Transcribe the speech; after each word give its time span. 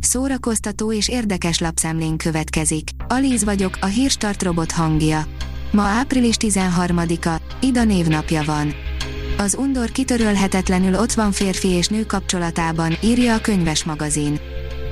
Szórakoztató 0.00 0.92
és 0.92 1.08
érdekes 1.08 1.58
lapszemlén 1.58 2.16
következik. 2.16 2.90
Alíz 3.08 3.44
vagyok, 3.44 3.78
a 3.80 3.86
hírstart 3.86 4.42
robot 4.42 4.72
hangja. 4.72 5.24
Ma 5.72 5.82
április 5.82 6.34
13-a, 6.38 7.40
Ida 7.60 7.84
névnapja 7.84 8.42
van. 8.42 8.74
Az 9.38 9.54
undor 9.54 9.90
kitörölhetetlenül 9.90 10.94
ott 10.94 11.12
van 11.12 11.32
férfi 11.32 11.68
és 11.68 11.88
nő 11.88 12.06
kapcsolatában, 12.06 12.96
írja 13.02 13.34
a 13.34 13.40
könyves 13.40 13.84
magazin. 13.84 14.40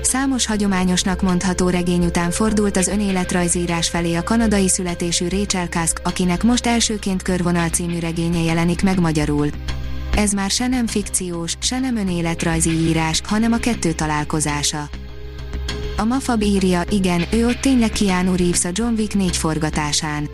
Számos 0.02 0.46
hagyományosnak 0.46 1.22
mondható 1.22 1.68
regény 1.68 2.04
után 2.04 2.30
fordult 2.30 2.77
az 2.77 2.88
önéletrajzírás 2.88 3.88
felé 3.88 4.14
a 4.14 4.22
kanadai 4.22 4.68
születésű 4.68 5.29
Rachel 5.29 5.68
Kask, 5.68 6.00
akinek 6.04 6.43
most 6.43 6.66
elsőként 6.66 7.22
Körvonal 7.22 7.68
című 7.68 7.98
regénye 7.98 8.43
jelenik 8.43 8.82
meg 8.82 9.00
magyarul. 9.00 9.48
Ez 10.19 10.32
már 10.32 10.50
se 10.50 10.66
nem 10.66 10.87
fikciós, 10.87 11.55
se 11.61 11.79
nem 11.79 11.96
önéletrajzi 11.96 12.71
írás, 12.71 13.23
hanem 13.25 13.53
a 13.53 13.57
kettő 13.57 13.93
találkozása. 13.93 14.88
A 15.97 16.05
Mafab 16.05 16.42
írja, 16.42 16.83
igen, 16.91 17.23
ő 17.33 17.47
ott 17.47 17.61
tényleg 17.61 17.91
Keanu 17.91 18.37
Reeves 18.37 18.65
a 18.65 18.70
John 18.73 18.95
Wick 18.95 19.15
4 19.15 19.37
forgatásán. 19.37 20.28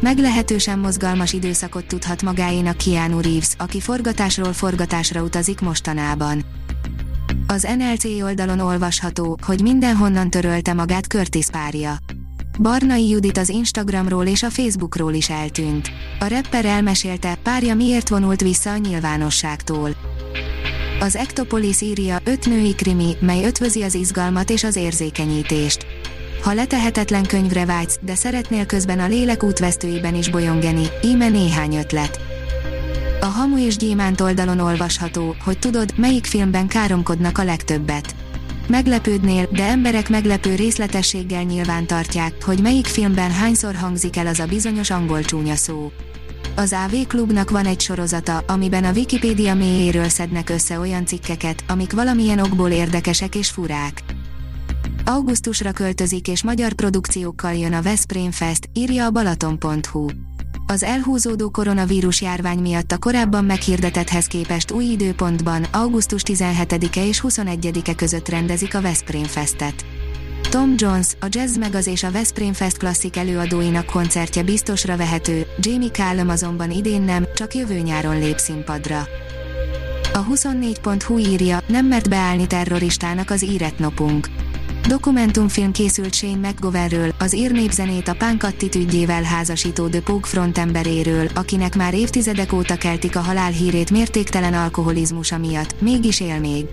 Meglehetősen 0.00 0.78
mozgalmas 0.78 1.32
időszakot 1.32 1.86
tudhat 1.86 2.22
magáénak 2.22 2.76
Keanu 2.76 3.20
Reeves, 3.20 3.54
aki 3.58 3.80
forgatásról 3.80 4.52
forgatásra 4.52 5.22
utazik 5.22 5.60
mostanában. 5.60 6.44
Az 7.46 7.66
NLC 7.76 8.04
oldalon 8.04 8.60
olvasható, 8.60 9.38
hogy 9.42 9.62
mindenhonnan 9.62 10.30
törölte 10.30 10.72
magát 10.72 11.06
Curtis 11.06 11.46
párja. 11.50 11.96
Barnai 12.60 13.08
Judit 13.08 13.38
az 13.38 13.48
Instagramról 13.48 14.26
és 14.26 14.42
a 14.42 14.50
Facebookról 14.50 15.12
is 15.12 15.30
eltűnt. 15.30 15.90
A 16.20 16.28
rapper 16.28 16.64
elmesélte, 16.64 17.34
párja 17.42 17.74
miért 17.74 18.08
vonult 18.08 18.40
vissza 18.40 18.70
a 18.70 18.76
nyilvánosságtól. 18.76 19.90
Az 21.00 21.16
Ektopolis 21.16 21.80
írja, 21.80 22.18
öt 22.24 22.46
női 22.46 22.74
krimi, 22.74 23.16
mely 23.20 23.44
ötvözi 23.44 23.82
az 23.82 23.94
izgalmat 23.94 24.50
és 24.50 24.64
az 24.64 24.76
érzékenyítést. 24.76 25.86
Ha 26.42 26.52
letehetetlen 26.52 27.26
könyvre 27.26 27.64
vágysz, 27.64 27.98
de 28.00 28.14
szeretnél 28.14 28.66
közben 28.66 28.98
a 28.98 29.06
lélek 29.06 29.42
útvesztőiben 29.42 30.14
is 30.14 30.30
bolyongeni, 30.30 30.86
íme 31.02 31.28
néhány 31.28 31.76
ötlet. 31.76 32.20
A 33.20 33.26
Hamu 33.26 33.58
és 33.58 33.76
Gyémánt 33.76 34.20
oldalon 34.20 34.58
olvasható, 34.58 35.36
hogy 35.44 35.58
tudod, 35.58 35.92
melyik 35.96 36.24
filmben 36.24 36.66
káromkodnak 36.66 37.38
a 37.38 37.44
legtöbbet. 37.44 38.14
Meglepődnél, 38.66 39.48
de 39.52 39.64
emberek 39.64 40.08
meglepő 40.08 40.54
részletességgel 40.54 41.42
nyilván 41.42 41.86
tartják, 41.86 42.44
hogy 42.44 42.60
melyik 42.62 42.86
filmben 42.86 43.30
hányszor 43.30 43.74
hangzik 43.74 44.16
el 44.16 44.26
az 44.26 44.38
a 44.38 44.46
bizonyos 44.46 44.90
angol 44.90 45.22
csúnya 45.22 45.56
szó. 45.56 45.92
Az 46.56 46.72
AV 46.72 47.06
Klubnak 47.06 47.50
van 47.50 47.66
egy 47.66 47.80
sorozata, 47.80 48.38
amiben 48.46 48.84
a 48.84 48.92
Wikipédia 48.92 49.54
mélyéről 49.54 50.08
szednek 50.08 50.50
össze 50.50 50.78
olyan 50.78 51.06
cikkeket, 51.06 51.64
amik 51.68 51.92
valamilyen 51.92 52.38
okból 52.38 52.70
érdekesek 52.70 53.34
és 53.34 53.50
furák. 53.50 54.02
Augusztusra 55.04 55.72
költözik 55.72 56.28
és 56.28 56.42
magyar 56.42 56.72
produkciókkal 56.72 57.52
jön 57.52 57.72
a 57.72 57.82
Veszprém 57.82 58.30
Fest, 58.30 58.68
írja 58.72 59.04
a 59.04 59.10
balaton.hu. 59.10 60.06
Az 60.66 60.82
elhúzódó 60.82 61.50
koronavírus 61.50 62.20
járvány 62.20 62.58
miatt 62.58 62.92
a 62.92 62.98
korábban 62.98 63.44
meghirdetethez 63.44 64.26
képest 64.26 64.70
új 64.70 64.84
időpontban, 64.84 65.62
augusztus 65.62 66.22
17-e 66.24 67.06
és 67.06 67.24
21-e 67.28 67.94
között 67.94 68.28
rendezik 68.28 68.74
a 68.74 68.80
Veszprém 68.80 69.24
Festet. 69.24 69.84
Tom 70.50 70.74
Jones, 70.76 71.06
a 71.20 71.26
Jazz 71.28 71.56
Megaz 71.56 71.86
és 71.86 72.02
a 72.02 72.10
Veszprém 72.10 72.52
Fest 72.52 72.76
klasszik 72.76 73.16
előadóinak 73.16 73.86
koncertje 73.86 74.42
biztosra 74.42 74.96
vehető, 74.96 75.46
Jamie 75.58 75.90
Callum 75.90 76.28
azonban 76.28 76.70
idén 76.70 77.02
nem, 77.02 77.26
csak 77.34 77.54
jövő 77.54 77.78
nyáron 77.78 78.18
lép 78.18 78.38
színpadra. 78.38 79.06
A 80.12 80.26
24.hu 80.26 81.18
írja, 81.18 81.60
nem 81.66 81.86
mert 81.86 82.08
beállni 82.08 82.46
terroristának 82.46 83.30
az 83.30 83.44
íretnopunk. 83.44 84.28
Dokumentumfilm 84.88 85.72
készült 85.72 86.14
Shane 86.14 86.48
McGovernről, 86.48 87.14
az 87.18 87.34
írnépzenét 87.34 88.08
a 88.08 88.14
punk 88.14 88.42
attitűdjével 88.42 89.22
házasító 89.22 89.88
The 89.88 90.00
Pogue 90.00 90.28
frontemberéről, 90.28 91.28
akinek 91.34 91.76
már 91.76 91.94
évtizedek 91.94 92.52
óta 92.52 92.76
keltik 92.76 93.16
a 93.16 93.20
halál 93.20 93.50
hírét 93.50 93.90
mértéktelen 93.90 94.54
alkoholizmusa 94.54 95.38
miatt, 95.38 95.80
mégis 95.80 96.20
él 96.20 96.40
még. 96.40 96.64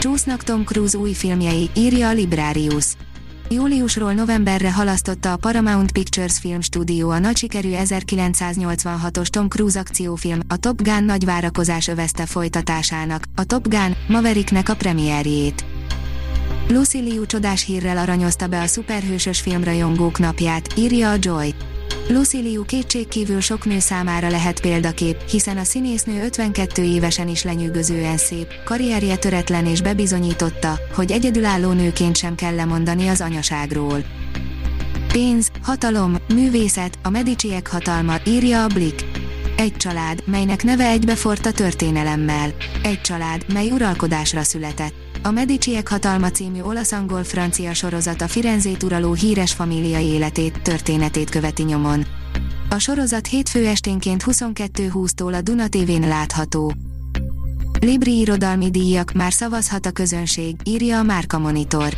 Csúsznak 0.00 0.42
Tom 0.42 0.64
Cruise 0.64 0.98
új 0.98 1.12
filmjei, 1.12 1.70
írja 1.76 2.08
a 2.08 2.12
Librarius. 2.12 2.86
Júliusról 3.48 4.12
novemberre 4.12 4.72
halasztotta 4.72 5.32
a 5.32 5.36
Paramount 5.36 5.92
Pictures 5.92 6.38
Film 6.38 6.60
Studio 6.60 7.08
a 7.08 7.18
nagy 7.18 7.36
sikerű 7.36 7.70
1986-os 7.74 9.26
Tom 9.26 9.48
Cruise 9.48 9.78
akciófilm, 9.78 10.40
a 10.48 10.56
Top 10.56 10.82
Gun 10.82 11.04
nagy 11.04 11.24
várakozás 11.24 11.88
övezte 11.88 12.26
folytatásának, 12.26 13.24
a 13.34 13.44
Top 13.44 13.68
Gun, 13.68 13.96
Mavericknek 14.08 14.68
a 14.68 14.74
premierjét. 14.74 15.69
Lucy 16.70 16.98
Liu 16.98 17.26
csodás 17.26 17.64
hírrel 17.64 17.96
aranyozta 17.96 18.46
be 18.46 18.60
a 18.60 18.66
szuperhősös 18.66 19.40
filmrajongók 19.40 20.18
napját, 20.18 20.78
írja 20.78 21.10
a 21.10 21.16
Joy. 21.20 21.54
Lucy 22.08 22.38
Liu 22.38 22.64
kétségkívül 22.64 23.40
sok 23.40 23.64
nő 23.64 23.78
számára 23.78 24.28
lehet 24.28 24.60
példakép, 24.60 25.28
hiszen 25.28 25.56
a 25.56 25.64
színésznő 25.64 26.24
52 26.24 26.82
évesen 26.82 27.28
is 27.28 27.42
lenyűgözően 27.42 28.16
szép, 28.16 28.48
karrierje 28.64 29.16
töretlen 29.16 29.66
és 29.66 29.82
bebizonyította, 29.82 30.78
hogy 30.94 31.10
egyedülálló 31.10 31.72
nőként 31.72 32.16
sem 32.16 32.34
kell 32.34 32.54
lemondani 32.54 33.08
az 33.08 33.20
anyaságról. 33.20 34.04
Pénz, 35.12 35.50
hatalom, 35.62 36.16
művészet, 36.34 36.98
a 37.02 37.10
Mediciek 37.10 37.68
hatalma, 37.68 38.14
írja 38.26 38.62
a 38.64 38.66
Blick. 38.66 39.04
Egy 39.56 39.76
család, 39.76 40.22
melynek 40.26 40.64
neve 40.64 40.84
egybefort 40.84 41.46
a 41.46 41.52
történelemmel. 41.52 42.50
Egy 42.82 43.00
család, 43.00 43.52
mely 43.52 43.70
uralkodásra 43.70 44.42
született 44.42 45.09
a 45.22 45.30
Mediciek 45.30 45.88
hatalma 45.88 46.30
című 46.30 46.60
olasz-angol-francia 46.60 47.74
sorozat 47.74 48.22
a 48.22 48.28
Firenzét 48.28 48.82
uraló 48.82 49.12
híres 49.12 49.52
família 49.52 49.98
életét, 49.98 50.62
történetét 50.62 51.30
követi 51.30 51.62
nyomon. 51.62 52.06
A 52.70 52.78
sorozat 52.78 53.26
hétfő 53.26 53.66
esténként 53.66 54.22
22.20-tól 54.26 55.34
a 55.34 55.40
Duna 55.40 55.68
TV-n 55.68 56.08
látható. 56.08 56.72
Libri 57.80 58.18
irodalmi 58.18 58.70
díjak 58.70 59.12
már 59.12 59.32
szavazhat 59.32 59.86
a 59.86 59.90
közönség, 59.90 60.56
írja 60.64 60.98
a 60.98 61.02
Márka 61.02 61.38
Monitor. 61.38 61.94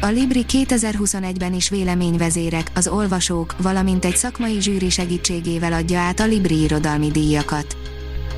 A 0.00 0.06
Libri 0.06 0.44
2021-ben 0.48 1.54
is 1.54 1.68
véleményvezérek, 1.68 2.70
az 2.74 2.88
olvasók, 2.88 3.54
valamint 3.62 4.04
egy 4.04 4.16
szakmai 4.16 4.60
zsűri 4.60 4.90
segítségével 4.90 5.72
adja 5.72 5.98
át 5.98 6.20
a 6.20 6.26
Libri 6.26 6.62
irodalmi 6.62 7.10
díjakat. 7.10 7.79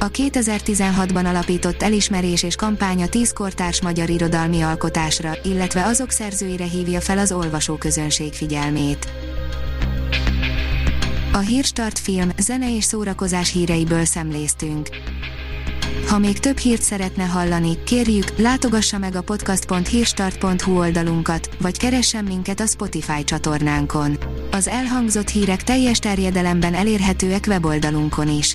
A 0.02 0.10
2016-ban 0.10 1.24
alapított 1.26 1.82
elismerés 1.82 2.42
és 2.42 2.56
kampánya 2.56 3.08
10 3.08 3.32
kortárs 3.32 3.82
magyar 3.82 4.10
irodalmi 4.10 4.62
alkotásra, 4.62 5.32
illetve 5.42 5.84
azok 5.84 6.10
szerzőire 6.10 6.64
hívja 6.64 7.00
fel 7.00 7.18
az 7.18 7.32
olvasó 7.32 7.74
közönség 7.74 8.32
figyelmét. 8.32 9.12
A 11.32 11.38
Hírstart 11.38 11.98
film, 11.98 12.30
zene 12.38 12.76
és 12.76 12.84
szórakozás 12.84 13.52
híreiből 13.52 14.04
szemléztünk. 14.04 14.88
Ha 16.08 16.18
még 16.18 16.38
több 16.38 16.58
hírt 16.58 16.82
szeretne 16.82 17.24
hallani, 17.24 17.82
kérjük, 17.84 18.38
látogassa 18.38 18.98
meg 18.98 19.16
a 19.16 19.22
podcast.hírstart.hu 19.22 20.78
oldalunkat, 20.78 21.48
vagy 21.60 21.78
keressen 21.78 22.24
minket 22.24 22.60
a 22.60 22.66
Spotify 22.66 23.24
csatornánkon. 23.24 24.18
Az 24.50 24.68
elhangzott 24.68 25.28
hírek 25.28 25.62
teljes 25.62 25.98
terjedelemben 25.98 26.74
elérhetőek 26.74 27.44
weboldalunkon 27.48 28.28
is. 28.28 28.54